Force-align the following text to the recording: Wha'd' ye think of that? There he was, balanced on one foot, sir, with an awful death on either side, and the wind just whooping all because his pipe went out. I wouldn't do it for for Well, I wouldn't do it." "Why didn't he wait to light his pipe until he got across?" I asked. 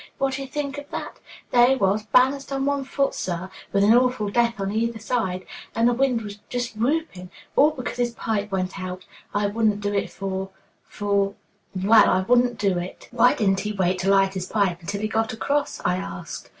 Wha'd' 0.19 0.39
ye 0.39 0.47
think 0.47 0.79
of 0.79 0.89
that? 0.89 1.19
There 1.51 1.67
he 1.67 1.75
was, 1.75 2.07
balanced 2.07 2.51
on 2.51 2.65
one 2.65 2.83
foot, 2.85 3.13
sir, 3.13 3.51
with 3.71 3.83
an 3.83 3.93
awful 3.95 4.31
death 4.31 4.59
on 4.59 4.71
either 4.71 4.97
side, 4.97 5.45
and 5.75 5.87
the 5.87 5.93
wind 5.93 6.39
just 6.49 6.75
whooping 6.75 7.29
all 7.55 7.69
because 7.69 7.97
his 7.97 8.15
pipe 8.15 8.51
went 8.51 8.79
out. 8.79 9.05
I 9.35 9.45
wouldn't 9.45 9.79
do 9.79 9.93
it 9.93 10.09
for 10.09 10.49
for 10.87 11.35
Well, 11.75 12.09
I 12.09 12.21
wouldn't 12.21 12.57
do 12.57 12.79
it." 12.79 13.09
"Why 13.11 13.35
didn't 13.35 13.59
he 13.59 13.73
wait 13.73 13.99
to 13.99 14.09
light 14.09 14.33
his 14.33 14.47
pipe 14.47 14.81
until 14.81 15.01
he 15.01 15.07
got 15.07 15.33
across?" 15.33 15.79
I 15.85 15.97
asked. 15.97 16.49